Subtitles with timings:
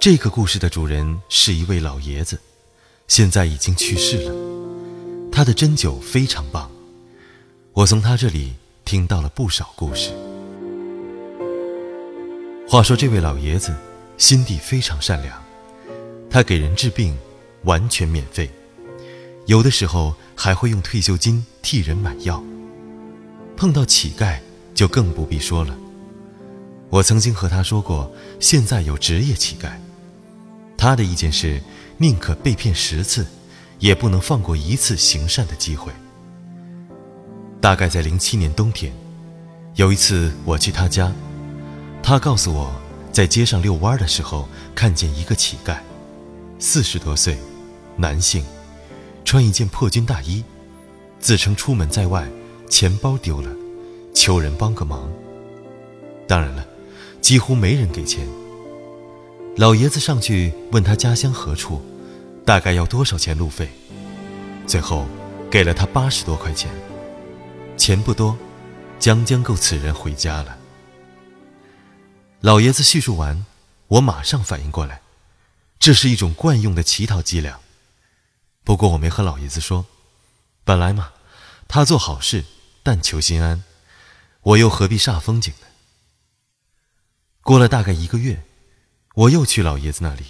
[0.00, 2.38] 这个故事的主人是一位老爷子，
[3.08, 4.32] 现在已经去世了。
[5.32, 6.70] 他的针灸非常棒，
[7.72, 8.52] 我从他这里
[8.84, 10.12] 听到了不少故事。
[12.68, 13.74] 话说这位老爷子
[14.16, 15.42] 心地非常善良，
[16.30, 17.18] 他给人治病
[17.64, 18.48] 完全免费，
[19.46, 22.40] 有的时候还会用退休金替人买药。
[23.56, 24.38] 碰到乞丐
[24.76, 25.76] 就更不必说了。
[26.88, 29.72] 我曾经和他说过，现在有职业乞丐。
[30.78, 31.60] 他的意见是，
[31.96, 33.26] 宁可被骗十次，
[33.80, 35.92] 也不能放过一次行善的机会。
[37.60, 38.92] 大概在零七年冬天，
[39.74, 41.12] 有一次我去他家，
[42.00, 42.72] 他告诉我，
[43.10, 45.78] 在街上遛弯的时候看见一个乞丐，
[46.60, 47.36] 四十多岁，
[47.96, 48.44] 男性，
[49.24, 50.44] 穿一件破军大衣，
[51.18, 52.24] 自称出门在外，
[52.70, 53.50] 钱包丢了，
[54.14, 55.10] 求人帮个忙。
[56.28, 56.64] 当然了，
[57.20, 58.24] 几乎没人给钱。
[59.58, 61.84] 老爷子上去问他家乡何处，
[62.46, 63.68] 大概要多少钱路费，
[64.68, 65.04] 最后
[65.50, 66.70] 给了他八十多块钱，
[67.76, 68.38] 钱不多，
[69.00, 70.56] 将将够此人回家了。
[72.38, 73.44] 老爷子叙述完，
[73.88, 75.02] 我马上反应过来，
[75.80, 77.58] 这是一种惯用的乞讨伎俩。
[78.62, 79.86] 不过我没和老爷子说，
[80.62, 81.10] 本来嘛，
[81.66, 82.44] 他做好事
[82.84, 83.64] 但求心安，
[84.42, 85.66] 我又何必煞风景呢？
[87.42, 88.44] 过了大概一个月。
[89.18, 90.22] 我又去老爷子那里，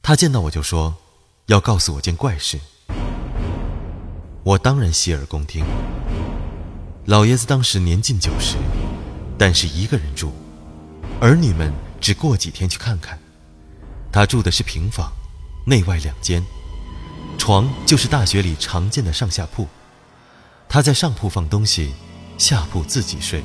[0.00, 0.94] 他见到我就说，
[1.48, 2.58] 要告诉我件怪事。
[4.42, 5.62] 我当然洗耳恭听。
[7.04, 8.56] 老爷子当时年近九十，
[9.36, 10.32] 但是一个人住，
[11.20, 13.18] 儿女们只过几天去看看。
[14.10, 15.12] 他住的是平房，
[15.66, 16.42] 内外两间，
[17.36, 19.68] 床就是大学里常见的上下铺。
[20.70, 21.92] 他在上铺放东西，
[22.38, 23.44] 下铺自己睡。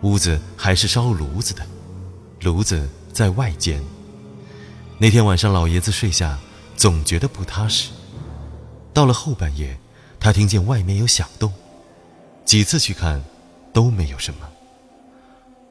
[0.00, 1.64] 屋子还是烧炉子的，
[2.40, 2.90] 炉子。
[3.12, 3.82] 在外间。
[4.98, 6.38] 那天晚上，老爷子睡下，
[6.76, 7.90] 总觉得不踏实。
[8.92, 9.78] 到了后半夜，
[10.18, 11.52] 他听见外面有响动，
[12.44, 13.22] 几次去看，
[13.72, 14.48] 都没有什么。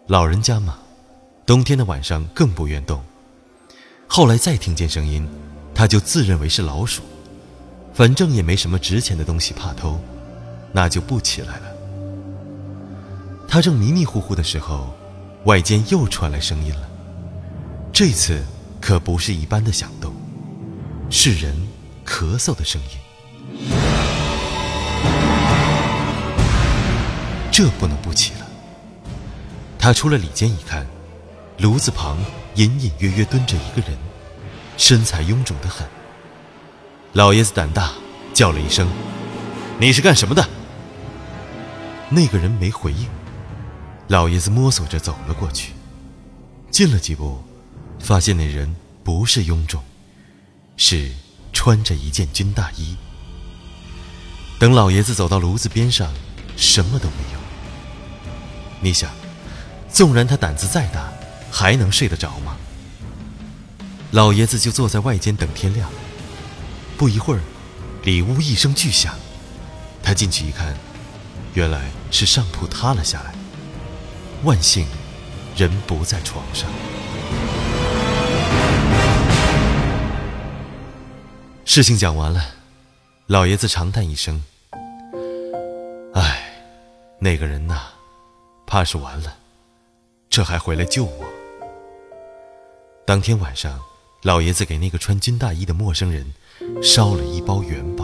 [0.07, 0.79] 老人家嘛，
[1.45, 3.03] 冬天的晚上更不愿动。
[4.07, 5.29] 后来再听见声音，
[5.75, 7.03] 他就自认为是老鼠，
[7.93, 9.99] 反正也没什么值钱的东西怕偷，
[10.71, 11.67] 那就不起来了。
[13.47, 14.91] 他正迷迷糊糊的时候，
[15.43, 16.89] 外间又传来声音了。
[17.99, 18.41] 这次
[18.79, 20.15] 可不是一般的响动，
[21.09, 21.53] 是人
[22.05, 23.69] 咳嗽的声音。
[27.51, 28.47] 这不能不起了。
[29.77, 30.87] 他出了里间一看，
[31.57, 32.17] 炉子旁
[32.55, 33.97] 隐隐约约蹲着一个人，
[34.77, 35.85] 身材臃肿的很。
[37.11, 37.91] 老爷子胆大，
[38.33, 38.87] 叫了一声
[39.77, 40.47] ：“你是干什么的？”
[42.09, 43.09] 那个人没回应。
[44.07, 45.73] 老爷子摸索着走了过去，
[46.71, 47.43] 进了几步。
[47.99, 49.83] 发现那人不是臃肿，
[50.77, 51.11] 是
[51.53, 52.95] 穿着一件军大衣。
[54.57, 56.13] 等老爷子走到炉子边上，
[56.57, 57.39] 什么都没有。
[58.81, 59.11] 你想，
[59.91, 61.11] 纵然他胆子再大，
[61.51, 62.57] 还能睡得着吗？
[64.11, 65.89] 老爷子就坐在外间等天亮。
[66.97, 67.41] 不一会儿，
[68.03, 69.13] 里屋一声巨响，
[70.01, 70.75] 他进去一看，
[71.53, 73.33] 原来是上铺塌了下来。
[74.43, 74.87] 万幸，
[75.55, 76.69] 人不在床上。
[81.69, 82.55] 事情讲完了，
[83.27, 84.43] 老爷子长叹一声
[86.15, 86.51] ：“唉，
[87.19, 87.89] 那个人呐，
[88.65, 89.37] 怕是完了，
[90.31, 91.23] 这还回来救我。”
[93.05, 93.79] 当天晚上，
[94.23, 96.33] 老爷子给那个穿军大衣的陌生人
[96.81, 97.98] 烧了一包元宝